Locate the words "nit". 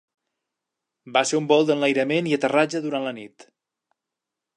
3.19-3.47